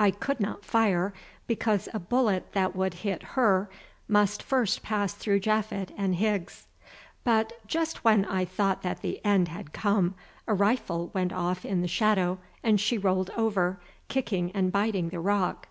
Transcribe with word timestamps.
I 0.00 0.10
could 0.10 0.40
not 0.40 0.64
fire, 0.64 1.14
because 1.46 1.88
a 1.94 2.00
bullet 2.00 2.54
that 2.54 2.74
would 2.74 2.92
hit 3.06 3.22
her 3.38 3.70
must 4.08 4.42
first 4.42 4.82
pass 4.82 5.14
through 5.14 5.38
Japhet 5.38 5.92
and 5.96 6.16
Higgs. 6.16 6.66
But, 7.22 7.64
just 7.68 8.02
when 8.02 8.24
I 8.24 8.44
thought 8.44 8.82
that 8.82 9.00
the 9.00 9.24
end 9.24 9.46
had 9.46 9.72
come, 9.72 10.16
a 10.48 10.54
rifle 10.54 11.12
went 11.14 11.32
off 11.32 11.64
in 11.64 11.82
the 11.82 11.86
shadow 11.86 12.40
and 12.64 12.80
she 12.80 12.98
rolled 12.98 13.30
over, 13.36 13.80
kicking 14.08 14.50
and 14.56 14.72
biting 14.72 15.10
the 15.10 15.20
rock. 15.20 15.68